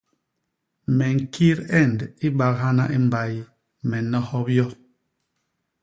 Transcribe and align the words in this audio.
Me 0.95 1.05
ñkit 1.17 1.59
end 1.81 1.99
i 2.25 2.27
bak 2.37 2.55
hana 2.63 2.85
i 2.97 2.99
mbay, 3.05 3.33
me 3.89 3.97
nohop 4.11 4.47
yo. 4.57 4.67